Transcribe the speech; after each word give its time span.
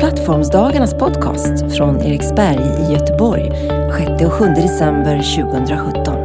Plattformsdagarnas 0.00 0.94
podcast 0.94 1.76
från 1.76 2.02
Eriksberg 2.02 2.58
i 2.58 2.92
Göteborg 2.92 3.50
6 3.98 4.24
och 4.24 4.32
7 4.32 4.44
december 4.44 5.16
2017. 5.16 6.16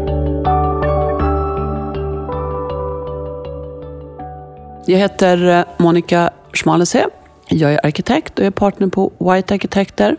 Jag 4.86 5.00
heter 5.00 5.48
eh, 5.48 5.66
Monica 5.78 6.30
Schmalese. 6.54 7.08
Jag 7.48 7.74
är 7.74 7.86
arkitekt 7.86 8.40
och 8.40 8.46
är 8.46 8.52
partner 8.52 8.88
på 8.88 9.12
White 9.18 9.54
Arkitekter. 9.54 10.18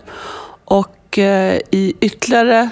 Och 0.64 1.18
eh, 1.18 1.60
i 1.70 1.94
ytterligare 2.00 2.70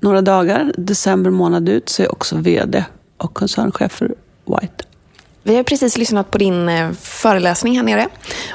några 0.00 0.22
dagar, 0.22 0.72
december 0.76 1.30
månad 1.30 1.68
ut, 1.68 1.88
så 1.88 2.02
är 2.02 2.06
jag 2.06 2.12
också 2.12 2.36
VD 2.36 2.84
och 3.16 3.34
koncernchef 3.34 3.92
för 3.92 4.14
White. 4.44 4.85
Vi 5.46 5.56
har 5.56 5.62
precis 5.62 5.98
lyssnat 5.98 6.30
på 6.30 6.38
din 6.38 6.68
eh, 6.68 6.92
föreläsning 6.92 7.76
här 7.76 7.84
nere 7.84 8.08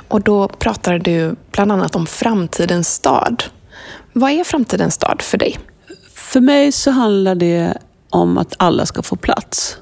och 0.08 0.22
då 0.22 0.48
pratar 0.48 1.00
du 1.00 1.36
bland 1.52 1.72
annat 1.72 1.96
om 1.96 2.08
framtidens 2.08 2.94
stad. 2.94 3.44
Vad 4.14 4.32
är 4.32 4.44
framtidens 4.44 4.94
stad 4.94 5.22
för 5.22 5.38
dig? 5.38 5.60
För 6.14 6.40
mig 6.40 6.72
så 6.72 6.92
handlar 6.92 7.36
det 7.36 7.78
om 8.10 8.38
att 8.38 8.56
alla 8.58 8.86
ska 8.86 9.02
få 9.04 9.16
plats. 9.16 9.78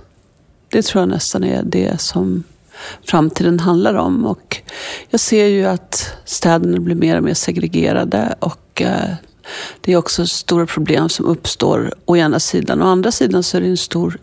Det 0.70 0.82
tror 0.82 1.02
jag 1.02 1.10
nästan 1.10 1.44
är 1.44 1.64
det 1.64 2.02
som 2.02 2.44
framtiden 3.08 3.60
handlar 3.60 3.94
om. 3.94 4.26
Och 4.26 4.58
jag 5.10 5.20
ser 5.20 5.46
ju 5.46 5.66
att 5.66 6.14
städerna 6.26 6.80
blir 6.80 6.96
mer 6.96 7.18
och 7.18 7.24
mer 7.24 7.34
segregerade 7.34 8.36
och 8.40 8.82
eh, 8.82 9.14
det 9.82 9.94
är 9.94 9.98
också 9.98 10.28
stora 10.28 10.66
problem 10.66 11.10
som 11.10 11.26
uppstår 11.26 11.94
å 12.06 12.18
ena 12.18 12.40
sidan. 12.40 12.82
Å 12.82 12.86
andra 12.86 13.12
sidan 13.12 13.44
så 13.44 13.58
är 13.58 13.62
det 13.62 13.68
en 13.68 13.78
stor 13.78 14.20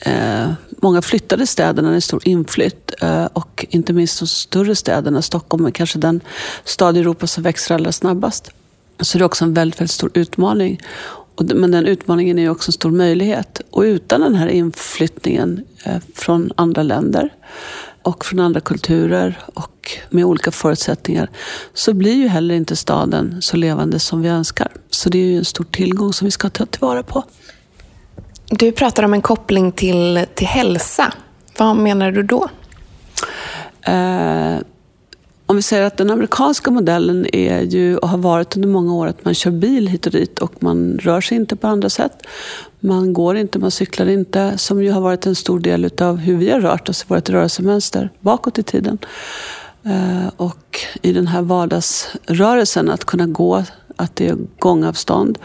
Eh, 0.00 0.52
många 0.84 1.02
flyttade 1.02 1.46
städerna, 1.46 1.94
en 1.94 2.00
stor 2.00 2.28
inflytt. 2.28 2.92
Eh, 3.00 3.24
och 3.24 3.66
inte 3.70 3.92
minst 3.92 4.18
de 4.18 4.26
större 4.26 4.74
städerna. 4.74 5.22
Stockholm 5.22 5.66
är 5.66 5.70
kanske 5.70 5.98
den 5.98 6.20
stad 6.64 6.96
i 6.96 7.00
Europa 7.00 7.26
som 7.26 7.42
växer 7.42 7.74
allra 7.74 7.92
snabbast. 7.92 8.50
Så 9.00 9.18
det 9.18 9.22
är 9.22 9.26
också 9.26 9.44
en 9.44 9.54
väldigt, 9.54 9.80
väldigt 9.80 9.90
stor 9.90 10.10
utmaning. 10.14 10.80
Men 11.54 11.70
den 11.70 11.86
utmaningen 11.86 12.38
är 12.38 12.50
också 12.50 12.68
en 12.68 12.72
stor 12.72 12.90
möjlighet. 12.90 13.60
Och 13.70 13.82
utan 13.82 14.20
den 14.20 14.34
här 14.34 14.46
inflyttningen 14.46 15.64
eh, 15.84 15.96
från 16.14 16.50
andra 16.56 16.82
länder 16.82 17.32
och 18.02 18.24
från 18.24 18.40
andra 18.40 18.60
kulturer 18.60 19.38
och 19.54 19.90
med 20.10 20.24
olika 20.24 20.50
förutsättningar 20.50 21.30
så 21.74 21.94
blir 21.94 22.14
ju 22.14 22.28
heller 22.28 22.54
inte 22.54 22.76
staden 22.76 23.42
så 23.42 23.56
levande 23.56 23.98
som 23.98 24.22
vi 24.22 24.28
önskar. 24.28 24.72
Så 24.90 25.08
det 25.08 25.18
är 25.18 25.26
ju 25.26 25.38
en 25.38 25.44
stor 25.44 25.64
tillgång 25.64 26.12
som 26.12 26.24
vi 26.24 26.30
ska 26.30 26.50
ta 26.50 26.66
tillvara 26.66 27.02
på. 27.02 27.24
Du 28.50 28.72
pratar 28.72 29.02
om 29.02 29.14
en 29.14 29.22
koppling 29.22 29.72
till, 29.72 30.26
till 30.34 30.46
hälsa. 30.46 31.12
Vad 31.58 31.76
menar 31.76 32.12
du 32.12 32.22
då? 32.22 32.48
Eh, 33.82 34.58
om 35.46 35.56
vi 35.56 35.62
säger 35.62 35.82
att 35.82 35.96
den 35.96 36.10
amerikanska 36.10 36.70
modellen 36.70 37.26
är 37.32 37.60
ju, 37.60 37.96
och 37.96 38.08
har 38.08 38.18
varit 38.18 38.56
under 38.56 38.68
många 38.68 38.94
år 38.94 39.06
att 39.06 39.24
man 39.24 39.34
kör 39.34 39.50
bil 39.50 39.88
hit 39.88 40.06
och 40.06 40.12
dit 40.12 40.38
och 40.38 40.52
man 40.62 40.98
rör 41.02 41.20
sig 41.20 41.36
inte 41.36 41.56
på 41.56 41.66
andra 41.66 41.90
sätt. 41.90 42.26
Man 42.80 43.12
går 43.12 43.36
inte, 43.36 43.58
man 43.58 43.70
cyklar 43.70 44.06
inte, 44.06 44.58
som 44.58 44.82
ju 44.82 44.90
har 44.90 45.00
varit 45.00 45.26
en 45.26 45.34
stor 45.34 45.60
del 45.60 45.90
av 46.00 46.16
hur 46.16 46.36
vi 46.36 46.50
har 46.50 46.60
rört 46.60 46.88
oss 46.88 47.02
i 47.02 47.04
vårt 47.08 47.28
rörelsemönster 47.28 48.10
bakåt 48.20 48.58
i 48.58 48.62
tiden. 48.62 48.98
Eh, 49.84 50.28
och 50.36 50.80
i 51.02 51.12
den 51.12 51.26
här 51.26 51.42
vardagsrörelsen, 51.42 52.90
att 52.90 53.04
kunna 53.04 53.26
gå, 53.26 53.64
att 53.96 54.16
det 54.16 54.28
är 54.28 54.36
gångavstånd. 54.58 55.38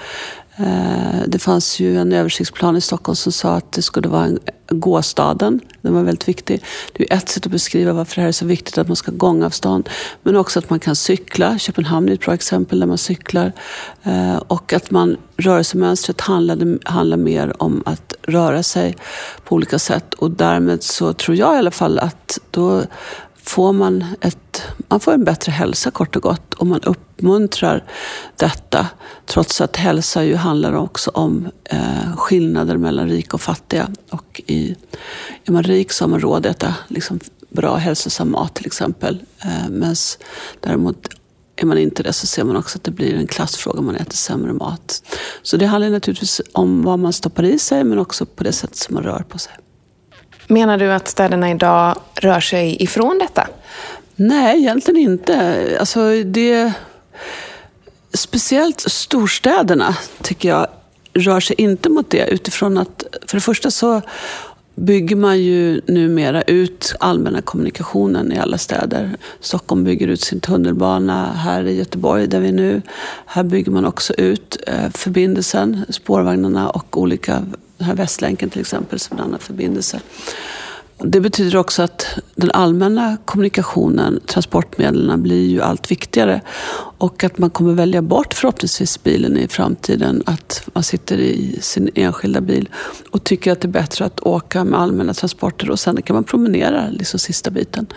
Eh, 0.60 1.22
det 1.28 1.40
fanns 1.40 1.80
ju 1.80 1.98
en 1.98 2.14
översiktsplan 2.14 2.78
i 2.78 2.82
Stockholm 2.82 3.16
som 3.16 3.32
sa 3.32 3.56
att 3.56 3.72
det 3.72 3.82
skulle 3.82 4.08
vara 4.08 4.26
en 4.26 4.40
gåstaden. 4.70 5.60
Den 5.82 5.94
var 5.94 6.04
väldigt 6.04 6.28
viktig. 6.28 6.64
Det 6.94 7.12
är 7.12 7.18
ett 7.18 7.30
sätt 7.30 7.46
att 7.46 7.52
beskriva 7.52 7.94
varför 7.94 8.16
det 8.16 8.22
här 8.22 8.28
är 8.28 8.32
så 8.32 8.46
viktigt 8.46 8.78
att 8.78 8.88
man 8.88 8.96
ska 8.96 9.12
ha 9.12 9.18
gångavstånd. 9.18 9.90
Men 10.24 10.36
också 10.36 10.60
att 10.60 10.70
man 10.70 10.80
kan 10.80 10.96
cykla. 10.96 11.58
Köpenhamn 11.58 12.10
är 12.10 12.14
ett 12.14 12.20
bra 12.20 12.34
exempel 12.34 12.80
där 12.80 12.88
man 12.88 12.98
cyklar. 12.98 13.52
Eh, 14.04 14.38
och 14.38 14.74
att 14.74 14.92
man, 14.92 15.18
rörelsemönstret 15.38 16.22
handlade, 16.22 16.78
handlar 16.86 17.18
mer 17.18 17.64
om 17.64 17.84
att 17.86 18.14
röra 18.22 18.64
sig 18.64 18.96
på 19.44 19.56
olika 19.56 19.80
sätt. 19.80 20.14
Och 20.14 20.32
därmed 20.32 20.84
så 20.84 21.14
tror 21.14 21.38
jag 21.38 21.56
i 21.56 21.58
alla 21.58 21.72
fall 21.72 22.00
att 22.00 22.40
då 22.52 22.84
får 23.50 23.74
man, 23.74 24.06
ett, 24.22 24.62
man 24.88 25.00
får 25.00 25.14
en 25.14 25.24
bättre 25.24 25.52
hälsa 25.52 25.92
kort 25.92 26.16
och 26.16 26.22
gott 26.22 26.54
och 26.54 26.68
man 26.68 26.82
uppmuntrar 26.82 27.84
detta. 28.36 28.88
Trots 29.26 29.62
att 29.62 29.76
hälsa 29.76 30.24
ju 30.24 30.36
handlar 30.36 30.74
också 30.74 31.12
om 31.14 31.50
eh, 31.64 32.16
skillnader 32.18 32.78
mellan 32.78 33.10
rika 33.10 33.34
och 33.34 33.42
fattiga. 33.42 33.90
Och 34.10 34.42
i, 34.46 34.76
är 35.46 35.52
man 35.52 35.64
rik 35.64 35.92
så 35.92 36.04
har 36.04 36.10
man 36.10 36.20
råd 36.20 36.46
att 36.46 36.56
äta 36.56 36.76
liksom, 36.88 37.20
bra 37.50 37.76
hälsosam 37.76 38.32
mat 38.32 38.56
till 38.56 38.66
exempel. 38.66 39.20
Eh, 39.44 39.70
Men 39.70 39.96
däremot 40.60 41.08
är 41.56 41.66
man 41.66 41.78
inte 41.78 42.04
det 42.04 42.14
så 42.14 42.28
ser 42.28 42.44
man 42.44 42.56
också 42.56 42.78
att 42.78 42.84
det 42.84 42.92
blir 42.92 43.16
en 43.16 43.28
klassfråga 43.28 43.80
om 43.80 43.86
man 43.86 43.96
äter 43.96 44.16
sämre 44.16 44.54
mat. 44.54 45.04
Så 45.42 45.58
det 45.58 45.66
handlar 45.66 45.90
naturligtvis 45.90 46.42
om 46.54 46.84
vad 46.84 47.00
man 47.00 47.14
stoppar 47.14 47.44
i 47.44 47.60
sig 47.60 47.84
men 47.84 48.00
också 48.00 48.26
på 48.26 48.44
det 48.44 48.54
sätt 48.54 48.76
som 48.76 48.96
man 48.96 49.04
rör 49.04 49.26
på 49.30 49.38
sig. 49.38 49.54
Menar 50.52 50.78
du 50.78 50.92
att 50.92 51.08
städerna 51.08 51.52
idag 51.52 51.96
rör 52.14 52.40
sig 52.40 52.84
ifrån 52.84 53.18
detta? 53.20 53.48
Nej, 54.16 54.60
egentligen 54.60 55.02
inte. 55.02 55.78
Alltså 55.80 56.24
det, 56.24 56.74
speciellt 58.14 58.80
storstäderna 58.80 59.98
tycker 60.22 60.50
jag 60.50 60.68
rör 61.14 61.40
sig 61.40 61.56
inte 61.60 61.90
mot 61.90 62.10
det 62.10 62.28
utifrån 62.28 62.78
att 62.78 63.04
för 63.28 63.38
det 63.38 63.42
första 63.42 63.72
så 63.72 64.02
bygger 64.76 65.16
man 65.16 65.40
ju 65.40 65.82
numera 65.88 66.42
ut 66.42 66.96
allmänna 67.00 67.42
kommunikationen 67.42 68.32
i 68.32 68.40
alla 68.40 68.58
städer. 68.58 69.18
Stockholm 69.40 69.84
bygger 69.84 70.08
ut 70.08 70.22
sin 70.22 70.40
tunnelbana. 70.40 71.34
Här 71.34 71.64
i 71.64 71.78
Göteborg, 71.78 72.28
där 72.28 72.40
vi 72.40 72.48
är 72.48 72.54
nu, 72.54 72.82
här 73.26 73.44
bygger 73.44 73.72
man 73.72 73.86
också 73.86 74.14
ut 74.14 74.58
eh, 74.68 74.90
förbindelsen, 74.94 75.86
spårvagnarna 75.90 76.70
och 76.70 77.02
olika 77.02 77.46
den 77.80 77.88
här 77.88 77.96
Västlänken 77.96 78.50
till 78.50 78.62
exempel 78.62 79.00
som 79.00 79.18
en 79.18 79.24
annan 79.24 79.40
förbindelse. 79.40 80.00
Det 81.04 81.20
betyder 81.20 81.58
också 81.58 81.82
att 81.82 82.06
den 82.36 82.52
allmänna 82.52 83.18
kommunikationen, 83.26 84.20
transportmedlen, 84.26 85.24
blir 85.24 85.48
ju 85.48 85.62
allt 85.62 85.92
viktigare. 85.92 86.42
Och 86.98 87.24
att 87.24 87.38
man 87.38 87.50
kommer 87.50 87.74
välja 87.74 88.02
bort 88.02 88.34
förhoppningsvis 88.34 89.04
bilen 89.04 89.38
i 89.38 89.48
framtiden. 89.48 90.24
Att 90.26 90.70
man 90.74 90.84
sitter 90.84 91.18
i 91.18 91.58
sin 91.62 91.90
enskilda 91.96 92.42
bil 92.42 92.70
och 93.12 93.24
tycker 93.24 93.52
att 93.52 93.62
det 93.62 93.68
är 93.68 93.70
bättre 93.70 94.06
att 94.06 94.20
åka 94.20 94.64
med 94.64 94.80
allmänna 94.80 95.14
transporter 95.14 95.70
och 95.70 95.80
sen 95.80 96.02
kan 96.02 96.14
man 96.14 96.24
promenera 96.24 96.90
liksom 96.90 97.20
sista 97.20 97.52
biten. 97.52 97.88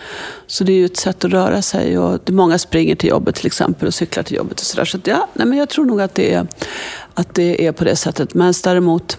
Så 0.47 0.63
det 0.63 0.71
är 0.71 0.77
ju 0.77 0.85
ett 0.85 0.97
sätt 0.97 1.25
att 1.25 1.31
röra 1.31 1.61
sig 1.61 1.97
och 1.97 2.29
många 2.29 2.57
springer 2.57 2.95
till 2.95 3.09
jobbet 3.09 3.35
till 3.35 3.47
exempel 3.47 3.87
och 3.87 3.93
cyklar 3.93 4.23
till 4.23 4.37
jobbet 4.37 4.59
och 4.59 4.65
sådär. 4.65 4.85
Så, 4.85 4.99
ja, 5.03 5.29
nej, 5.33 5.47
men 5.47 5.57
jag 5.57 5.69
tror 5.69 5.85
nog 5.85 6.01
att 6.01 6.15
det 6.15 6.33
är, 6.33 6.47
att 7.13 7.35
det 7.35 7.67
är 7.67 7.71
på 7.71 7.83
det 7.83 7.95
sättet. 7.95 8.33
Men 8.33 8.53
däremot 8.63 9.17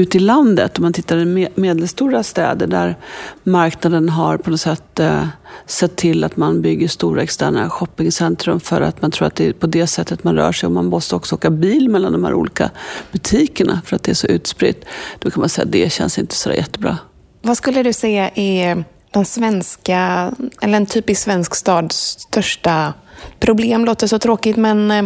ute 0.00 0.18
i 0.18 0.20
landet, 0.20 0.78
om 0.78 0.82
man 0.82 0.92
tittar 0.92 1.16
i 1.16 1.48
medelstora 1.54 2.22
städer 2.22 2.66
där 2.66 2.96
marknaden 3.42 4.08
har 4.08 4.36
på 4.36 4.50
något 4.50 4.60
sätt 4.60 5.00
eh, 5.00 5.26
sett 5.66 5.96
till 5.96 6.24
att 6.24 6.36
man 6.36 6.62
bygger 6.62 6.88
stora 6.88 7.22
externa 7.22 7.70
shoppingcentrum 7.70 8.60
för 8.60 8.80
att 8.80 9.02
man 9.02 9.10
tror 9.10 9.26
att 9.26 9.34
det 9.34 9.46
är 9.46 9.52
på 9.52 9.66
det 9.66 9.86
sättet 9.86 10.24
man 10.24 10.34
rör 10.34 10.52
sig 10.52 10.66
och 10.66 10.72
man 10.72 10.86
måste 10.86 11.16
också 11.16 11.34
åka 11.34 11.50
bil 11.50 11.88
mellan 11.88 12.12
de 12.12 12.24
här 12.24 12.34
olika 12.34 12.70
butikerna 13.12 13.82
för 13.84 13.96
att 13.96 14.02
det 14.02 14.12
är 14.12 14.14
så 14.14 14.26
utspritt. 14.26 14.84
Då 15.18 15.30
kan 15.30 15.40
man 15.40 15.48
säga 15.48 15.64
att 15.64 15.72
det 15.72 15.92
känns 15.92 16.18
inte 16.18 16.34
så 16.34 16.52
jättebra. 16.52 16.98
Vad 17.42 17.56
skulle 17.56 17.82
du 17.82 17.92
säga 17.92 18.30
är 18.34 18.84
den 19.10 19.24
svenska, 19.24 20.30
eller 20.60 20.76
en 20.76 20.86
typisk 20.86 21.22
svensk 21.22 21.54
stads 21.54 21.96
största 21.96 22.94
problem? 23.38 23.84
Låter 23.84 24.06
så 24.06 24.18
tråkigt, 24.18 24.56
men 24.56 24.90
eh, 24.90 25.04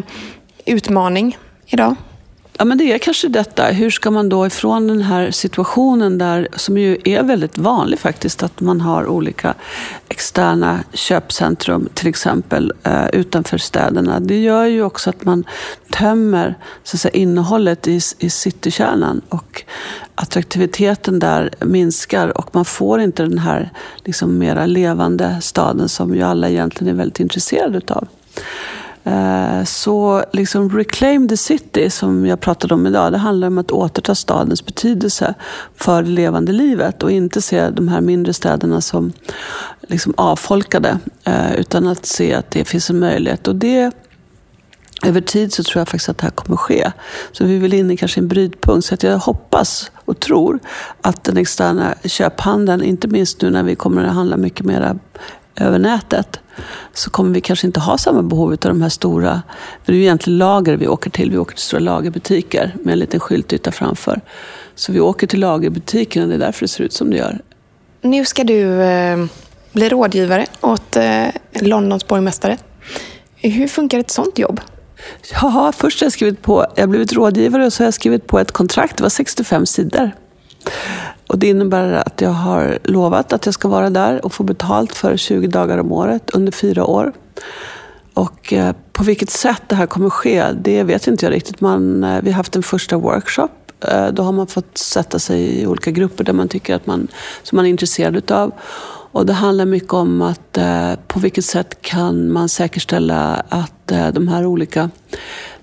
utmaning 0.67 1.39
idag? 1.67 1.97
Ja, 2.59 2.65
men 2.65 2.79
det 2.79 2.93
är 2.93 2.99
kanske 2.99 3.29
detta. 3.29 3.65
Hur 3.67 3.91
ska 3.91 4.11
man 4.11 4.29
då 4.29 4.47
ifrån 4.47 4.87
den 4.87 5.03
här 5.03 5.31
situationen 5.31 6.19
där, 6.19 6.49
som 6.57 6.79
ju 6.79 6.99
är 7.05 7.23
väldigt 7.23 7.59
vanlig 7.59 7.99
faktiskt, 7.99 8.43
att 8.43 8.61
man 8.61 8.81
har 8.81 9.07
olika 9.07 9.55
externa 10.09 10.81
köpcentrum 10.93 11.89
till 11.95 12.09
exempel 12.09 12.73
eh, 12.83 13.07
utanför 13.13 13.59
städerna. 13.59 14.21
Det 14.21 14.41
gör 14.41 14.65
ju 14.65 14.83
också 14.83 15.11
att 15.11 15.25
man 15.25 15.45
tömmer 15.91 16.55
så 16.85 16.97
att 16.97 17.01
säga, 17.01 17.13
innehållet 17.13 17.89
i, 17.89 18.01
i 18.19 18.31
citykärnan 18.31 19.21
och 19.29 19.63
attraktiviteten 20.15 21.19
där 21.19 21.51
minskar 21.61 22.39
och 22.39 22.51
man 22.53 22.65
får 22.65 23.01
inte 23.01 23.23
den 23.23 23.39
här 23.39 23.71
liksom, 24.05 24.39
mera 24.39 24.67
levande 24.67 25.39
staden 25.41 25.89
som 25.89 26.15
ju 26.15 26.23
alla 26.23 26.49
egentligen 26.49 26.95
är 26.95 26.99
väldigt 26.99 27.21
intresserade 27.21 27.79
utav. 27.79 28.09
Eh, 29.05 29.65
så 29.65 30.25
liksom 30.33 30.71
Reclaim 30.71 31.29
the 31.29 31.37
City, 31.37 31.91
som 31.91 32.27
jag 32.27 32.41
pratade 32.41 32.75
om 32.75 32.87
idag, 32.87 33.13
det 33.13 33.19
handlar 33.19 33.49
om 33.49 33.59
att 33.59 33.71
återta 33.71 34.15
stadens 34.15 34.67
betydelse 34.67 35.35
för 35.77 36.03
det 36.03 36.09
levande 36.09 36.53
livet 36.53 37.03
och 37.03 37.11
inte 37.11 37.43
se 37.43 37.71
de 37.71 37.89
här 37.89 38.01
mindre 38.01 38.33
städerna 38.33 38.81
som 38.81 39.13
liksom 39.81 40.15
avfolkade, 40.17 40.99
eh, 41.25 41.55
utan 41.55 41.87
att 41.87 42.07
se 42.07 42.35
att 42.35 42.51
det 42.51 42.65
finns 42.65 42.91
en 42.91 42.99
möjlighet. 42.99 43.49
Och 43.49 43.57
det 43.57 43.91
över 45.07 45.21
tid 45.21 45.53
så 45.53 45.63
tror 45.63 45.81
jag 45.81 45.89
faktiskt 45.89 46.09
att 46.09 46.19
det 46.19 46.25
här 46.25 46.31
kommer 46.31 46.57
ske. 46.57 46.93
Så 47.33 47.45
vi 47.45 47.59
vill 47.59 47.75
in 47.75 47.91
i 47.91 47.97
kanske 47.97 48.21
en 48.21 48.29
brytpunkt. 48.29 48.87
Så 48.87 48.95
att 48.95 49.03
jag 49.03 49.19
hoppas 49.19 49.91
och 50.05 50.21
tror 50.21 50.59
att 51.01 51.25
den 51.25 51.37
externa 51.37 51.95
köphandeln, 52.05 52.83
inte 52.83 53.09
minst 53.09 53.43
nu 53.43 53.51
när 53.51 53.63
vi 53.63 53.75
kommer 53.75 54.05
att 54.05 54.15
handla 54.15 54.37
mycket 54.37 54.67
mer 54.67 54.99
över 55.57 55.79
nätet, 55.79 56.41
så 56.93 57.11
kommer 57.11 57.35
vi 57.35 57.41
kanske 57.41 57.67
inte 57.67 57.81
ha 57.81 57.99
samma 57.99 58.23
behov 58.23 58.51
av 58.51 58.57
de 58.59 58.83
här 58.83 58.89
stora, 58.89 59.43
för 59.85 59.93
det 59.93 59.97
är 59.97 59.97
ju 59.97 60.03
egentligen 60.03 60.39
lager 60.39 60.77
vi 60.77 60.89
åker 60.89 61.11
till. 61.11 61.31
Vi 61.31 61.39
åker 61.39 61.55
till 61.55 61.65
stora 61.65 61.81
lagerbutiker 61.81 62.75
med 62.83 62.93
en 62.93 62.99
liten 62.99 63.21
skyltyta 63.21 63.73
framför. 63.73 64.21
Så 64.75 64.93
vi 64.93 65.01
åker 65.01 65.27
till 65.27 65.41
lagerbutiken 65.41 66.23
och 66.23 66.29
det 66.29 66.35
är 66.35 66.39
därför 66.39 66.61
det 66.61 66.69
ser 66.69 66.85
ut 66.85 66.93
som 66.93 67.11
det 67.11 67.17
gör. 67.17 67.41
Nu 68.01 68.25
ska 68.25 68.45
du 68.45 68.83
eh, 68.83 69.25
bli 69.73 69.89
rådgivare 69.89 70.47
åt 70.61 70.97
eh, 70.97 71.27
Londons 71.53 72.07
borgmästare. 72.07 72.59
Hur 73.37 73.69
funkar 73.69 73.99
ett 73.99 74.11
sånt 74.11 74.39
jobb? 74.39 74.61
Ja, 75.33 75.73
först 75.77 76.01
har 76.01 76.05
jag 76.05 76.13
skrivit 76.13 76.43
på, 76.43 76.67
jag 76.75 76.83
har 76.83 76.89
blivit 76.89 77.13
rådgivare 77.13 77.67
och 77.67 77.73
så 77.73 77.83
har 77.83 77.87
jag 77.87 77.95
skrivit 77.95 78.27
på 78.27 78.39
ett 78.39 78.53
kontrakt. 78.53 78.97
Det 78.97 79.03
var 79.03 79.11
65 79.11 79.67
sidor. 79.67 80.11
Och 81.35 81.41
det 81.41 81.49
innebär 81.49 81.93
att 81.93 82.21
jag 82.21 82.31
har 82.31 82.79
lovat 82.85 83.33
att 83.33 83.47
jag 83.47 83.55
ska 83.55 83.69
vara 83.69 83.91
där 83.91 84.25
och 84.25 84.33
få 84.33 84.43
betalt 84.43 84.95
för 84.95 85.17
20 85.17 85.47
dagar 85.47 85.79
om 85.79 85.93
året 85.93 86.31
under 86.31 86.53
fyra 86.53 86.85
år. 86.85 87.13
Och 88.13 88.53
eh, 88.53 88.75
på 88.93 89.05
vilket 89.05 89.31
sätt 89.31 89.63
det 89.67 89.75
här 89.75 89.87
kommer 89.87 90.11
ske, 90.11 90.45
det 90.53 90.83
vet 90.83 91.07
inte 91.07 91.27
jag 91.27 91.33
riktigt. 91.33 91.61
Man, 91.61 92.05
eh, 92.05 92.23
vi 92.23 92.31
har 92.31 92.37
haft 92.37 92.57
en 92.57 92.63
första 92.63 92.97
workshop. 92.97 93.49
Eh, 93.81 94.09
då 94.09 94.23
har 94.23 94.33
man 94.33 94.47
fått 94.47 94.79
sätta 94.79 95.19
sig 95.19 95.61
i 95.61 95.67
olika 95.67 95.91
grupper 95.91 96.25
där 96.25 96.33
man 96.33 96.49
tycker 96.49 96.75
att 96.75 96.87
man, 96.87 97.09
som 97.43 97.57
man 97.57 97.67
är 97.67 97.71
intresserad 97.71 98.17
utav. 98.17 98.53
Och 99.13 99.27
det 99.27 99.33
handlar 99.33 99.67
mycket 99.67 99.93
om 99.93 100.23
att 100.23 100.59
på 101.09 101.21
vilket 101.21 101.45
sätt 101.45 101.83
kan 101.83 102.33
man 102.33 102.49
säkerställa 102.49 103.43
att 103.49 103.74
Eh, 103.91 104.09
de 104.09 104.29
här 104.29 104.47
olika 104.47 104.91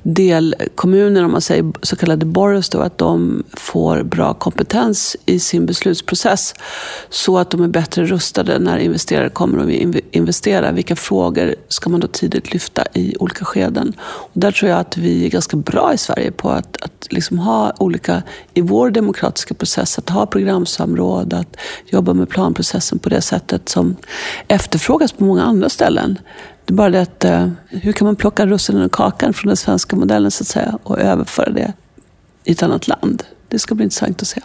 delkommunerna, 0.04 1.26
om 1.26 1.32
man 1.32 1.42
säger 1.42 1.72
så 1.82 1.96
kallade 1.96 2.26
boroughs, 2.26 2.70
då, 2.70 2.80
att 2.80 2.98
de 2.98 3.44
får 3.54 4.04
bra 4.04 4.34
kompetens 4.34 5.18
i 5.26 5.40
sin 5.40 5.66
beslutsprocess 5.66 6.54
så 7.10 7.38
att 7.38 7.50
de 7.50 7.64
är 7.64 7.68
bättre 7.68 8.06
rustade 8.06 8.60
när 8.60 8.78
investerare 8.78 9.30
kommer 9.30 9.58
och 9.58 9.70
vill 9.70 10.02
investera. 10.12 10.72
Vilka 10.72 10.96
frågor 10.96 11.56
ska 11.68 11.90
man 11.90 12.00
då 12.00 12.08
tidigt 12.08 12.54
lyfta 12.54 12.84
i 12.94 13.16
olika 13.20 13.46
skeden? 13.46 13.94
Och 14.02 14.40
där 14.40 14.52
tror 14.52 14.72
jag 14.72 14.80
att 14.80 14.98
vi 14.98 15.26
är 15.26 15.30
ganska 15.30 15.58
bra 15.58 15.94
i 15.94 15.98
Sverige 15.98 16.32
på 16.32 16.50
att, 16.50 16.82
att 16.82 17.08
liksom 17.10 17.40
ha 17.40 17.74
olika, 17.78 18.24
i 18.54 18.62
vår 18.62 18.90
demokratiska 18.90 19.54
process, 19.54 19.98
att 19.98 20.10
ha 20.10 20.26
programsamråd, 20.26 21.34
att 21.34 21.58
jobba 21.86 22.14
med 22.14 22.30
planprocessen 22.30 23.00
på 23.00 23.10
det 23.10 23.22
sättet 23.22 23.70
som 23.70 23.96
efterfrågas 24.48 25.12
på 25.12 25.24
många 25.24 25.44
andra 25.44 25.70
ställen. 25.70 26.20
Det 26.66 26.74
är 26.74 26.76
bara 26.76 26.90
det 26.90 27.02
att 27.02 27.26
eh, 27.26 27.50
hur 27.68 27.92
kan 27.92 28.06
man 28.06 28.11
plocka 28.16 28.46
russinen 28.46 28.82
ur 28.82 28.90
kakan 28.90 29.34
från 29.34 29.48
den 29.48 29.58
svenska 29.58 29.96
modellen 29.96 30.32
så 30.32 30.44
att 30.44 30.48
säga 30.48 30.78
och 30.84 31.00
överföra 31.00 31.50
det 31.50 31.74
i 32.44 32.52
ett 32.52 32.64
annat 32.64 32.88
land? 32.88 33.24
Det 33.48 33.60
ska 33.60 33.76
bli 33.76 33.84
intressant 33.84 34.22
att 34.22 34.28
se. 34.28 34.42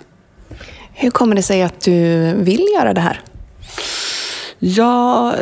Hur 0.93 1.11
kommer 1.11 1.37
det 1.37 1.43
sig 1.43 1.63
att 1.63 1.81
du 1.81 2.33
vill 2.35 2.67
göra 2.77 2.95
det 2.95 3.01
här? 3.01 3.21
Jag 4.59 5.35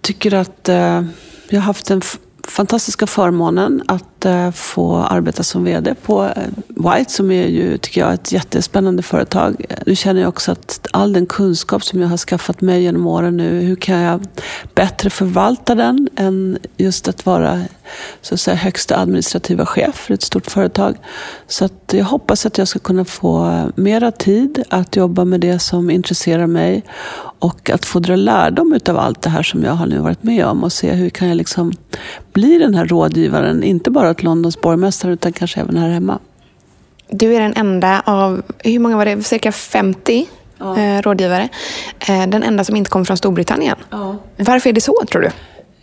tycker 0.00 0.34
att 0.34 0.68
eh, 0.68 1.04
jag 1.48 1.60
har 1.60 1.66
haft 1.66 1.86
den 1.86 2.02
fantastiska 2.48 3.06
förmånen 3.06 3.82
att 3.86 4.13
få 4.54 4.96
arbeta 4.96 5.42
som 5.42 5.64
VD 5.64 5.94
på 5.94 6.24
eh, 6.24 6.32
White 6.68 7.12
som 7.12 7.30
är 7.30 7.46
ju, 7.46 7.78
tycker 7.78 8.00
jag, 8.00 8.14
ett 8.14 8.32
jättespännande 8.32 9.02
företag. 9.02 9.64
Eh, 9.68 9.78
nu 9.86 9.96
känner 9.96 10.20
jag 10.20 10.28
också 10.28 10.52
att 10.52 10.86
all 10.92 11.12
den 11.12 11.26
kunskap 11.26 11.84
som 11.84 12.00
jag 12.00 12.08
har 12.08 12.16
skaffat 12.16 12.60
mig 12.60 12.82
genom 12.82 13.06
åren 13.06 13.36
nu, 13.36 13.60
hur 13.60 13.76
kan 13.76 13.98
jag 13.98 14.26
bättre 14.74 15.10
förvalta 15.10 15.74
den 15.74 16.08
än 16.16 16.58
just 16.76 17.08
att 17.08 17.26
vara 17.26 17.60
så 18.22 18.34
att 18.34 18.40
säga, 18.40 18.56
högsta 18.56 18.98
administrativa 18.98 19.66
chef 19.66 19.94
för 19.94 20.14
ett 20.14 20.22
stort 20.22 20.46
företag. 20.46 20.96
Så 21.46 21.64
att 21.64 21.92
jag 21.92 22.04
hoppas 22.04 22.46
att 22.46 22.58
jag 22.58 22.68
ska 22.68 22.78
kunna 22.78 23.04
få 23.04 23.46
eh, 23.46 23.66
mera 23.74 24.10
tid 24.10 24.62
att 24.68 24.96
jobba 24.96 25.24
med 25.24 25.40
det 25.40 25.58
som 25.58 25.90
intresserar 25.90 26.46
mig 26.46 26.82
och 27.38 27.70
att 27.70 27.84
få 27.84 27.98
dra 27.98 28.16
lärdom 28.16 28.78
av 28.88 28.98
allt 28.98 29.22
det 29.22 29.30
här 29.30 29.42
som 29.42 29.62
jag 29.62 29.72
har 29.72 29.86
nu 29.86 29.98
varit 29.98 30.22
med 30.22 30.46
om 30.46 30.64
och 30.64 30.72
se 30.72 30.92
hur 30.92 31.10
kan 31.10 31.28
jag 31.28 31.36
liksom 31.36 31.72
bli 32.32 32.58
den 32.58 32.74
här 32.74 32.86
rådgivaren, 32.86 33.62
inte 33.62 33.90
bara 33.90 34.13
åt 34.14 34.22
Londons 34.22 34.60
borgmästare 34.60 35.12
utan 35.12 35.32
kanske 35.32 35.60
även 35.60 35.76
här 35.76 35.88
hemma. 35.88 36.18
Du 37.10 37.34
är 37.34 37.40
den 37.40 37.54
enda 37.56 38.02
av, 38.06 38.42
hur 38.58 38.78
många 38.78 38.96
var 38.96 39.04
det, 39.04 39.22
cirka 39.22 39.52
50 39.52 40.26
ja. 40.58 40.78
eh, 40.78 41.02
rådgivare. 41.02 41.48
Eh, 42.08 42.26
den 42.26 42.42
enda 42.42 42.64
som 42.64 42.76
inte 42.76 42.90
kommer 42.90 43.04
från 43.04 43.16
Storbritannien. 43.16 43.76
Ja. 43.90 44.16
Varför 44.36 44.70
är 44.70 44.74
det 44.74 44.80
så 44.80 45.02
tror 45.10 45.22
du? 45.22 45.30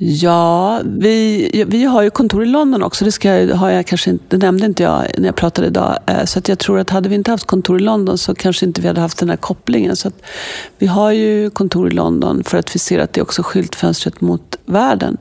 Ja, 0.03 0.81
vi, 0.83 1.65
vi 1.67 1.83
har 1.83 2.01
ju 2.01 2.09
kontor 2.09 2.43
i 2.43 2.45
London 2.45 2.83
också. 2.83 3.05
Det, 3.05 3.11
ska, 3.11 3.55
har 3.55 3.69
jag 3.69 3.85
kanske 3.85 4.09
inte, 4.09 4.25
det 4.29 4.37
nämnde 4.37 4.65
inte 4.65 4.83
jag 4.83 5.05
när 5.17 5.25
jag 5.25 5.35
pratade 5.35 5.67
idag. 5.67 5.97
Eh, 6.05 6.25
så 6.25 6.39
att 6.39 6.49
jag 6.49 6.59
tror 6.59 6.79
att 6.79 6.89
hade 6.89 7.09
vi 7.09 7.15
inte 7.15 7.31
haft 7.31 7.45
kontor 7.45 7.77
i 7.77 7.83
London 7.83 8.17
så 8.17 8.35
kanske 8.35 8.65
inte 8.65 8.81
vi 8.81 8.87
hade 8.87 9.01
haft 9.01 9.17
den 9.17 9.29
här 9.29 9.37
kopplingen. 9.37 9.95
Så 9.95 10.11
vi 10.77 10.87
har 10.87 11.11
ju 11.11 11.49
kontor 11.49 11.87
i 11.87 11.91
London 11.91 12.43
för 12.43 12.57
att 12.57 12.75
vi 12.75 12.79
ser 12.79 12.99
att 12.99 13.13
det 13.13 13.19
är 13.19 13.23
också 13.23 13.43
skyltfönstret 13.43 14.21
mot 14.21 14.57
världen. 14.65 15.17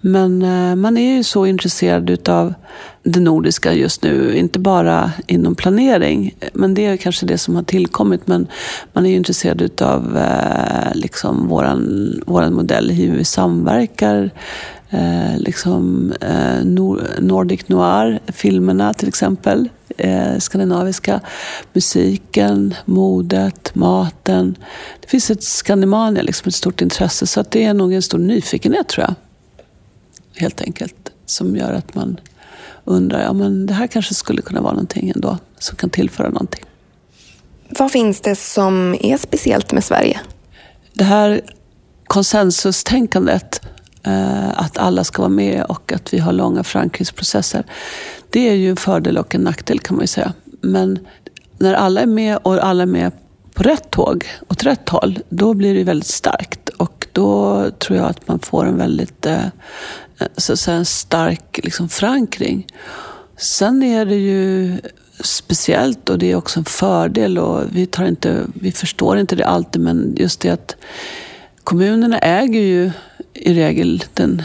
Men 0.00 0.42
eh, 0.42 0.76
man 0.76 0.96
är 0.96 1.16
ju 1.16 1.22
så 1.22 1.46
intresserad 1.46 2.10
utav 2.10 2.54
det 3.02 3.20
nordiska 3.20 3.72
just 3.72 4.02
nu. 4.02 4.36
Inte 4.36 4.58
bara 4.58 5.12
inom 5.26 5.54
planering, 5.54 6.34
men 6.52 6.74
det 6.74 6.86
är 6.86 6.96
kanske 6.96 7.26
det 7.26 7.38
som 7.38 7.56
har 7.56 7.62
tillkommit. 7.62 8.26
Men 8.26 8.46
man 8.92 9.06
är 9.06 9.10
ju 9.10 9.16
intresserad 9.16 9.62
utav 9.62 10.16
eh, 10.16 10.94
liksom 10.94 11.48
våran, 11.48 12.12
våran 12.26 12.54
modell, 12.54 12.90
hur 12.90 13.16
vi 13.16 13.24
samverkar. 13.24 14.30
Eh, 14.90 15.38
liksom, 15.38 16.12
eh, 16.20 16.64
Nordic 17.18 17.68
Noir, 17.68 18.20
filmerna 18.26 18.94
till 18.94 19.08
exempel. 19.08 19.68
Eh, 19.98 20.38
skandinaviska. 20.38 21.20
Musiken, 21.72 22.74
modet, 22.84 23.74
maten. 23.74 24.56
Det 25.00 25.10
finns 25.10 25.30
ett 25.30 25.42
Skandinavien, 25.42 26.24
liksom 26.24 26.48
ett 26.48 26.54
stort 26.54 26.80
intresse. 26.80 27.26
Så 27.26 27.40
att 27.40 27.50
det 27.50 27.64
är 27.64 27.74
nog 27.74 27.92
en 27.92 28.02
stor 28.02 28.18
nyfikenhet 28.18 28.88
tror 28.88 29.06
jag 29.08 29.14
helt 30.40 30.60
enkelt. 30.60 31.12
Som 31.26 31.56
gör 31.56 31.72
att 31.72 31.94
man 31.94 32.20
undrar, 32.84 33.22
ja 33.22 33.32
men 33.32 33.66
det 33.66 33.74
här 33.74 33.86
kanske 33.86 34.14
skulle 34.14 34.42
kunna 34.42 34.60
vara 34.60 34.72
någonting 34.72 35.10
ändå 35.14 35.38
som 35.58 35.76
kan 35.76 35.90
tillföra 35.90 36.28
någonting. 36.28 36.64
Vad 37.78 37.92
finns 37.92 38.20
det 38.20 38.36
som 38.36 38.96
är 39.00 39.16
speciellt 39.16 39.72
med 39.72 39.84
Sverige? 39.84 40.20
Det 40.92 41.04
här 41.04 41.40
konsensustänkandet, 42.04 43.60
eh, 44.02 44.60
att 44.60 44.78
alla 44.78 45.04
ska 45.04 45.22
vara 45.22 45.28
med 45.28 45.64
och 45.64 45.92
att 45.92 46.14
vi 46.14 46.18
har 46.18 46.32
långa 46.32 46.64
förankringsprocesser. 46.64 47.64
Det 48.30 48.48
är 48.48 48.54
ju 48.54 48.70
en 48.70 48.76
fördel 48.76 49.18
och 49.18 49.34
en 49.34 49.40
nackdel 49.40 49.78
kan 49.80 49.96
man 49.96 50.02
ju 50.02 50.06
säga. 50.06 50.32
Men 50.60 50.98
när 51.58 51.74
alla 51.74 52.00
är 52.00 52.06
med 52.06 52.38
och 52.42 52.64
alla 52.64 52.82
är 52.82 52.86
med 52.86 53.12
på 53.54 53.62
rätt 53.62 53.90
tåg, 53.90 54.26
åt 54.48 54.64
rätt 54.64 54.88
håll, 54.88 55.18
då 55.28 55.54
blir 55.54 55.74
det 55.74 55.84
väldigt 55.84 56.08
starkt. 56.08 56.68
Och 56.68 57.06
då 57.12 57.70
tror 57.70 57.98
jag 57.98 58.08
att 58.08 58.28
man 58.28 58.38
får 58.38 58.66
en 58.66 58.78
väldigt 58.78 59.26
eh, 59.26 59.44
Eh, 60.20 60.26
så 60.36 60.52
att 60.52 60.58
säga, 60.58 60.76
en 60.76 60.84
stark 60.84 61.60
liksom, 61.62 61.88
förankring. 61.88 62.66
Sen 63.36 63.82
är 63.82 64.04
det 64.04 64.16
ju 64.16 64.78
speciellt 65.20 66.08
och 66.08 66.18
det 66.18 66.32
är 66.32 66.36
också 66.36 66.58
en 66.58 66.64
fördel 66.64 67.38
och 67.38 67.64
vi, 67.72 67.86
tar 67.86 68.04
inte, 68.04 68.46
vi 68.54 68.72
förstår 68.72 69.18
inte 69.18 69.36
det 69.36 69.46
alltid 69.46 69.82
men 69.82 70.14
just 70.16 70.40
det 70.40 70.50
att 70.50 70.76
kommunerna 71.64 72.18
äger 72.18 72.60
ju 72.60 72.90
i 73.34 73.54
regel 73.54 74.04
den 74.14 74.42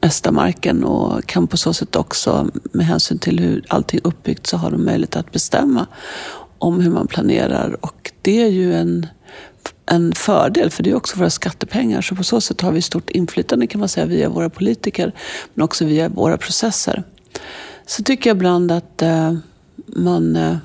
mesta 0.00 0.32
marken 0.32 0.84
och 0.84 1.26
kan 1.26 1.46
på 1.46 1.56
så 1.56 1.72
sätt 1.72 1.96
också 1.96 2.50
med 2.72 2.86
hänsyn 2.86 3.18
till 3.18 3.40
hur 3.40 3.64
allting 3.68 4.00
är 4.04 4.06
uppbyggt 4.06 4.46
så 4.46 4.56
har 4.56 4.70
de 4.70 4.84
möjlighet 4.84 5.16
att 5.16 5.32
bestämma 5.32 5.86
om 6.58 6.80
hur 6.80 6.90
man 6.90 7.06
planerar 7.06 7.84
och 7.84 8.12
det 8.22 8.42
är 8.42 8.48
ju 8.48 8.74
en 8.74 9.06
en 9.86 10.12
fördel, 10.12 10.70
för 10.70 10.82
det 10.82 10.90
är 10.90 10.94
också 10.94 11.18
våra 11.18 11.30
skattepengar. 11.30 12.02
Så 12.02 12.14
på 12.14 12.24
så 12.24 12.40
sätt 12.40 12.60
har 12.60 12.72
vi 12.72 12.82
stort 12.82 13.10
inflytande 13.10 13.66
kan 13.66 13.78
man 13.78 13.88
säga 13.88 14.06
via 14.06 14.28
våra 14.28 14.50
politiker, 14.50 15.12
men 15.54 15.64
också 15.64 15.84
via 15.84 16.08
våra 16.08 16.36
processer. 16.36 17.02
Så 17.86 18.02
tycker 18.02 18.30
jag 18.30 18.36
ibland 18.36 18.72
att 18.72 19.02
eh, 19.02 19.34
man 19.86 20.36
eh, 20.36 20.56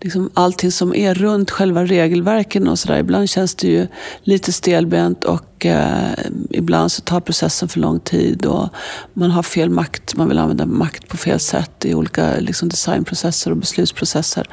liksom 0.00 0.30
allting 0.34 0.72
som 0.72 0.94
är 0.94 1.14
runt 1.14 1.50
själva 1.50 1.84
regelverken 1.84 2.68
och 2.68 2.78
sådär. 2.78 2.98
Ibland 2.98 3.28
känns 3.28 3.54
det 3.54 3.68
ju 3.68 3.86
lite 4.22 4.52
stelbent 4.52 5.24
och 5.24 5.66
eh, 5.66 6.12
ibland 6.50 6.92
så 6.92 7.02
tar 7.02 7.20
processen 7.20 7.68
för 7.68 7.80
lång 7.80 8.00
tid 8.00 8.46
och 8.46 8.68
man 9.12 9.30
har 9.30 9.42
fel 9.42 9.70
makt. 9.70 10.16
Man 10.16 10.28
vill 10.28 10.38
använda 10.38 10.66
makt 10.66 11.08
på 11.08 11.16
fel 11.16 11.40
sätt 11.40 11.84
i 11.84 11.94
olika 11.94 12.36
liksom, 12.38 12.68
designprocesser 12.68 13.50
och 13.50 13.56
beslutsprocesser. 13.56 14.46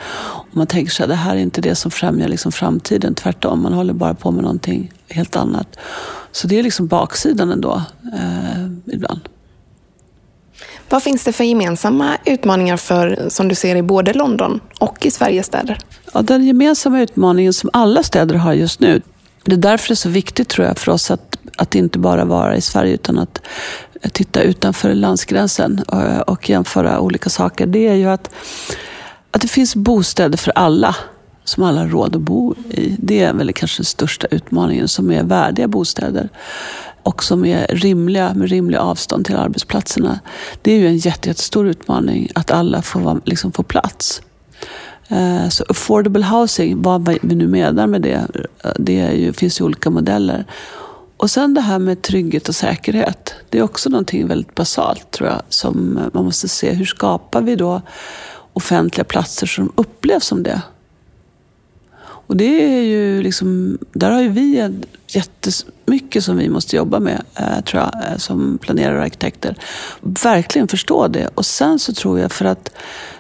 Och 0.52 0.58
man 0.58 0.68
tänker 0.68 0.92
sig 0.92 1.04
att 1.04 1.10
det 1.10 1.16
här 1.16 1.36
är 1.36 1.40
inte 1.40 1.62
det 1.62 1.76
som 1.76 1.92
främjar 1.92 2.28
liksom, 2.28 2.52
framtiden. 2.52 3.16
Tvärtom, 3.16 3.62
man 3.62 3.74
håller 3.74 3.94
bara 3.94 4.14
på 4.14 4.32
med 4.32 4.44
någonting 4.44 4.92
helt 5.10 5.36
annat. 5.36 5.78
Så 6.32 6.48
det 6.48 6.60
är 6.60 6.64
liksom 6.64 6.88
baksidan 6.88 7.52
ändå, 7.52 7.82
eh, 8.14 8.94
ibland. 8.94 9.30
Vad 10.90 11.04
finns 11.04 11.24
det 11.24 11.34
för 11.34 11.44
gemensamma 11.44 12.18
utmaningar 12.26 12.78
för, 12.78 13.26
som 13.30 13.48
du 13.48 13.56
ser 13.56 13.76
i 13.76 13.82
både 13.82 14.14
London 14.14 14.60
och 14.80 15.06
i 15.06 15.12
Sveriges 15.12 15.46
städer? 15.46 15.78
Ja, 16.14 16.22
den 16.22 16.44
gemensamma 16.44 17.02
utmaningen 17.02 17.54
som 17.54 17.70
alla 17.74 18.04
städer 18.04 18.36
har 18.36 18.54
just 18.54 18.80
nu, 18.80 19.02
det 19.44 19.54
är 19.54 19.58
därför 19.58 19.88
det 19.88 19.94
är 19.94 19.96
så 19.96 20.10
viktigt 20.10 20.50
tror 20.50 20.68
jag 20.68 20.78
för 20.78 20.92
oss 20.92 21.12
att, 21.12 21.38
att 21.58 21.76
inte 21.76 22.00
bara 22.00 22.26
vara 22.26 22.56
i 22.56 22.62
Sverige 22.62 22.94
utan 22.94 23.20
att 23.20 23.42
titta 24.12 24.42
utanför 24.42 24.94
landsgränsen 24.94 25.84
och, 25.88 26.30
och 26.30 26.50
jämföra 26.50 27.00
olika 27.00 27.30
saker. 27.30 27.66
Det 27.66 27.88
är 27.88 27.94
ju 27.94 28.10
att, 28.10 28.30
att 29.32 29.42
det 29.42 29.48
finns 29.48 29.76
bostäder 29.76 30.38
för 30.38 30.52
alla 30.56 30.96
som 31.44 31.64
alla 31.64 31.82
har 31.82 31.88
råd 31.88 32.16
att 32.16 32.22
bo 32.22 32.56
i. 32.70 32.96
Det 33.00 33.24
är 33.24 33.34
väl 33.34 33.54
kanske 33.54 33.80
den 33.80 33.86
största 33.86 34.28
utmaningen, 34.28 34.88
som 34.88 35.12
är 35.12 35.24
värdiga 35.24 35.68
bostäder 35.68 36.30
och 37.04 37.24
som 37.24 37.46
är 37.46 37.68
rimliga 37.68 38.34
med 38.34 38.50
rimliga 38.50 38.82
avstånd 38.82 39.26
till 39.26 39.36
arbetsplatserna. 39.36 40.20
Det 40.62 40.72
är 40.72 40.78
ju 40.78 40.88
en 40.88 40.98
jättestor 40.98 41.68
utmaning 41.68 42.30
att 42.36 42.52
alla 42.52 42.82
får, 42.82 43.22
liksom, 43.26 43.52
får 43.52 43.64
plats. 43.64 44.22
Eh, 45.08 45.50
så 45.50 45.66
affordable 45.70 46.26
housing, 46.26 46.82
vad 46.82 47.20
vi 47.22 47.36
nu 47.36 47.48
menar 47.48 47.88
med 47.88 48.02
det, 48.02 48.28
det 48.76 49.00
är 49.00 49.12
ju, 49.12 49.34
finns 49.34 49.60
ju 49.60 49.66
olika 49.66 49.90
modeller. 49.90 50.46
Och 51.18 51.32
sen 51.32 51.54
det 51.54 51.62
här 51.62 51.80
med 51.80 52.02
trygghet 52.02 52.50
och 52.50 52.56
säkerhet. 52.56 53.36
Det 53.50 53.60
är 53.60 53.64
också 53.64 53.90
någonting 53.90 54.28
väldigt 54.28 54.56
basalt 54.56 55.12
tror 55.12 55.30
jag, 55.30 55.42
som 55.50 56.00
man 56.14 56.26
måste 56.26 56.48
se. 56.48 56.72
Hur 56.72 56.86
skapar 56.86 57.42
vi 57.42 57.56
då 57.56 57.82
offentliga 58.54 59.04
platser 59.04 59.48
som 59.48 59.72
upplevs 59.76 60.26
som 60.26 60.44
det? 60.44 60.62
Och 62.34 62.38
det 62.38 62.78
är 62.78 62.82
ju 62.82 63.24
liksom, 63.24 63.78
där 63.94 64.12
har 64.12 64.22
ju 64.22 64.30
vi 64.30 64.60
jättemycket 65.16 66.24
som 66.24 66.38
vi 66.38 66.50
måste 66.50 66.76
jobba 66.76 67.00
med, 67.00 67.24
eh, 67.36 67.64
tror 67.64 67.84
jag, 67.84 68.12
eh, 68.12 68.18
som 68.18 68.58
planerare 68.58 68.98
och 68.98 69.04
arkitekter. 69.04 69.56
Verkligen 70.02 70.68
förstå 70.68 71.08
det. 71.08 71.28
Och 71.36 71.46
sen 71.46 71.80
så 71.80 71.94
tror 71.94 72.20
jag, 72.20 72.32
för 72.32 72.46
att 72.46 72.70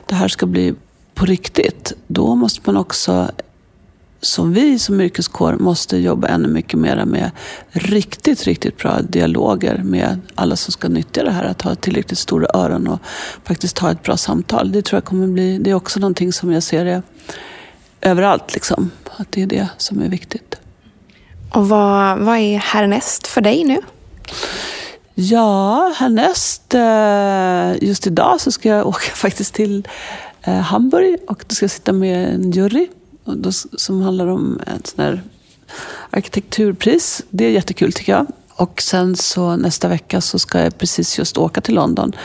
det 0.05 0.15
här 0.15 0.27
ska 0.27 0.45
bli 0.45 0.73
på 1.13 1.25
riktigt, 1.25 1.93
då 2.07 2.35
måste 2.35 2.61
man 2.65 2.77
också 2.77 3.31
som 4.21 4.53
vi 4.53 4.79
som 4.79 5.01
yrkeskår 5.01 5.53
måste 5.53 5.97
jobba 5.97 6.27
ännu 6.27 6.47
mycket 6.47 6.79
mer 6.79 7.05
med 7.05 7.31
riktigt, 7.69 8.43
riktigt 8.43 8.77
bra 8.77 9.01
dialoger 9.01 9.81
med 9.83 10.21
alla 10.35 10.55
som 10.55 10.71
ska 10.71 10.87
nyttja 10.87 11.23
det 11.23 11.31
här. 11.31 11.45
Att 11.45 11.61
ha 11.61 11.75
tillräckligt 11.75 12.19
stora 12.19 12.47
öron 12.53 12.87
och 12.87 12.99
faktiskt 13.43 13.79
ha 13.79 13.91
ett 13.91 14.03
bra 14.03 14.17
samtal. 14.17 14.71
Det 14.71 14.81
tror 14.81 14.97
jag 14.97 15.05
kommer 15.05 15.27
bli, 15.27 15.57
det 15.57 15.69
är 15.69 15.73
också 15.73 15.99
någonting 15.99 16.33
som 16.33 16.51
jag 16.51 16.63
ser 16.63 16.85
det 16.85 17.01
överallt. 18.01 18.53
Liksom. 18.53 18.91
Att 19.17 19.31
det 19.31 19.41
är 19.41 19.47
det 19.47 19.69
som 19.77 20.01
är 20.01 20.09
viktigt. 20.09 20.55
Och 21.53 21.69
vad, 21.69 22.19
vad 22.19 22.37
är 22.37 22.57
härnäst 22.57 23.27
för 23.27 23.41
dig 23.41 23.63
nu? 23.63 23.77
Ja, 25.15 25.93
härnäst, 25.97 26.73
eh, 26.73 27.89
just 27.89 28.07
idag 28.07 28.41
så 28.41 28.51
ska 28.51 28.69
jag 28.69 28.87
åka 28.87 29.11
faktiskt 29.15 29.53
till 29.53 29.87
eh, 30.41 30.53
Hamburg 30.53 31.17
och 31.27 31.43
då 31.47 31.55
ska 31.55 31.63
jag 31.63 31.71
sitta 31.71 31.93
med 31.93 32.33
en 32.33 32.51
jury 32.51 32.87
som 33.77 34.01
handlar 34.01 34.27
om 34.27 34.59
ett 34.75 34.87
sånt 34.87 34.97
här 34.97 35.21
arkitekturpris. 36.09 37.21
Det 37.29 37.45
är 37.45 37.49
jättekul 37.49 37.93
tycker 37.93 38.11
jag. 38.11 38.27
Och 38.55 38.81
sen 38.81 39.15
så 39.15 39.55
nästa 39.55 39.87
vecka 39.87 40.21
så 40.21 40.39
ska 40.39 40.59
jag 40.59 40.77
precis 40.77 41.17
just 41.17 41.37
åka 41.37 41.61
till 41.61 41.75
London 41.75 42.15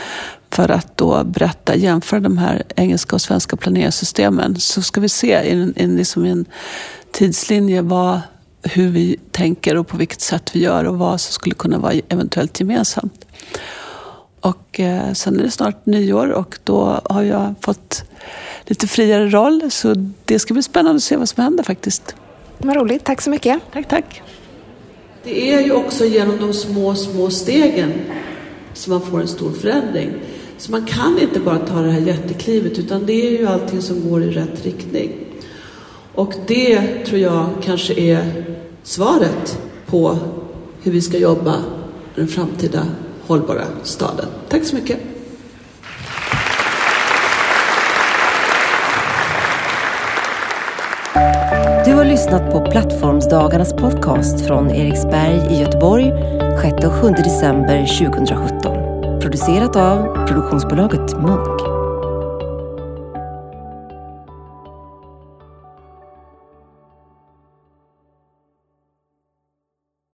för 0.49 0.71
att 0.71 0.97
då 0.97 1.23
berätta, 1.23 1.75
jämföra 1.75 2.19
de 2.19 2.37
här 2.37 2.63
engelska 2.75 3.15
och 3.15 3.21
svenska 3.21 3.55
planeringssystemen. 3.55 4.59
Så 4.59 4.81
ska 4.81 5.01
vi 5.01 5.09
se 5.09 5.27
liksom 5.27 5.59
i 5.59 5.61
en, 5.61 5.73
en, 5.75 5.95
liksom 5.95 6.25
en 6.25 6.45
tidslinje 7.11 7.81
vad, 7.81 8.21
hur 8.63 8.89
vi 8.89 9.17
tänker 9.31 9.77
och 9.77 9.87
på 9.87 9.97
vilket 9.97 10.21
sätt 10.21 10.55
vi 10.55 10.59
gör 10.59 10.85
och 10.85 10.97
vad 10.97 11.21
som 11.21 11.33
skulle 11.33 11.55
kunna 11.55 11.77
vara 11.77 11.93
eventuellt 12.09 12.59
gemensamt. 12.59 13.25
Och 14.41 14.79
eh, 14.79 15.13
sen 15.13 15.39
är 15.39 15.43
det 15.43 15.51
snart 15.51 15.85
nyår 15.85 16.27
och 16.27 16.59
då 16.63 17.01
har 17.05 17.23
jag 17.23 17.55
fått 17.61 18.03
lite 18.65 18.87
friare 18.87 19.29
roll. 19.29 19.71
Så 19.71 20.11
det 20.25 20.39
ska 20.39 20.53
bli 20.53 20.63
spännande 20.63 20.95
att 20.95 21.03
se 21.03 21.17
vad 21.17 21.29
som 21.29 21.43
händer 21.43 21.63
faktiskt. 21.63 22.15
Vad 22.57 22.75
roligt. 22.75 23.03
Tack 23.03 23.21
så 23.21 23.29
mycket. 23.29 23.59
Tack, 23.73 23.87
tack. 23.87 24.21
Det 25.23 25.53
är 25.53 25.61
ju 25.61 25.71
också 25.71 26.05
genom 26.05 26.37
de 26.37 26.53
små, 26.53 26.95
små 26.95 27.29
stegen 27.29 27.93
som 28.73 28.93
man 28.93 29.01
får 29.01 29.21
en 29.21 29.27
stor 29.27 29.51
förändring. 29.51 30.13
Så 30.57 30.71
man 30.71 30.85
kan 30.85 31.19
inte 31.19 31.39
bara 31.39 31.57
ta 31.57 31.81
det 31.81 31.91
här 31.91 32.01
jätteklivet 32.01 32.79
utan 32.79 33.05
det 33.05 33.27
är 33.27 33.31
ju 33.39 33.47
allting 33.47 33.81
som 33.81 34.09
går 34.09 34.23
i 34.23 34.31
rätt 34.31 34.65
riktning. 34.65 35.28
Och 36.15 36.33
det 36.47 37.05
tror 37.05 37.19
jag 37.19 37.45
kanske 37.63 37.93
är 37.93 38.45
svaret 38.83 39.59
på 39.85 40.17
hur 40.81 40.91
vi 40.91 41.01
ska 41.01 41.17
jobba 41.17 41.51
med 41.51 41.61
den 42.15 42.27
framtida 42.27 42.85
hållbara 43.27 43.63
staden. 43.83 44.25
Tack 44.49 44.63
så 44.63 44.75
mycket. 44.75 44.97
Du 51.85 51.93
har 51.93 52.05
lyssnat 52.05 52.51
på 52.51 52.71
Plattformsdagarnas 52.71 53.73
podcast 53.73 54.47
från 54.47 54.71
Eriksberg 54.71 55.55
i 55.55 55.59
Göteborg 55.59 56.11
6 56.61 56.85
och 56.85 56.93
7 56.93 57.09
december 57.09 57.99
2017. 57.99 59.19
Producerat 59.21 59.75
av 59.75 60.27
produktionsbolaget 60.27 61.21
Munk. 61.21 61.58